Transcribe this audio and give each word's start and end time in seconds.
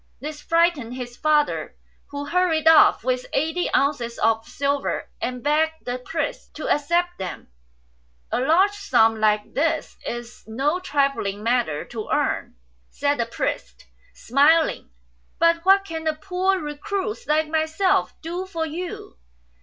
This 0.19 0.41
frightened 0.41 0.95
his 0.95 1.15
father, 1.15 1.75
who 2.07 2.25
hurried 2.25 2.67
off 2.67 3.03
with 3.03 3.27
eighty 3.33 3.71
ounces 3.71 4.17
of 4.17 4.47
silver, 4.47 5.11
and 5.21 5.43
begged 5.43 5.85
the 5.85 5.99
priest 5.99 6.55
to 6.55 6.67
accept 6.67 7.19
them." 7.19 7.49
A 8.31 8.39
large 8.39 8.71
sum 8.73 9.19
like 9.19 9.53
this 9.53 9.97
is 10.07 10.43
no 10.47 10.79
trifling 10.79 11.43
matter 11.43 11.85
to 11.85 12.09
earn," 12.09 12.55
said 12.89 13.19
the 13.19 13.27
priest, 13.27 13.85
smiling;'' 14.15 14.89
but 15.39 15.63
what 15.65 15.85
can 15.85 16.07
a 16.07 16.15
poor 16.15 16.57
recluse 16.59 17.27
like 17.27 17.47
myself 17.49 18.15
do 18.23 18.47
for 18.47 18.65
you?" 18.65 19.19